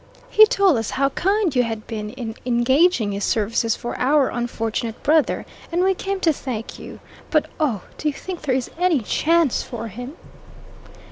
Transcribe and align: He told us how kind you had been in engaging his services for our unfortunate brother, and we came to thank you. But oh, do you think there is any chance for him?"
He 0.31 0.47
told 0.47 0.77
us 0.79 0.89
how 0.89 1.09
kind 1.09 1.55
you 1.55 1.61
had 1.61 1.85
been 1.85 2.09
in 2.13 2.33
engaging 2.43 3.11
his 3.11 3.23
services 3.23 3.75
for 3.75 3.95
our 3.99 4.29
unfortunate 4.31 5.03
brother, 5.03 5.45
and 5.71 5.83
we 5.83 5.93
came 5.93 6.19
to 6.21 6.33
thank 6.33 6.79
you. 6.79 6.99
But 7.29 7.45
oh, 7.59 7.83
do 7.99 8.07
you 8.07 8.13
think 8.15 8.41
there 8.41 8.55
is 8.55 8.71
any 8.79 9.01
chance 9.01 9.61
for 9.61 9.89
him?" 9.89 10.17